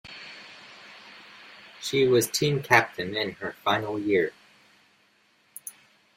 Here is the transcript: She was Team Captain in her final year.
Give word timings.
She 1.79 2.07
was 2.07 2.27
Team 2.27 2.63
Captain 2.63 3.15
in 3.15 3.33
her 3.33 3.51
final 3.63 3.99
year. 3.99 4.33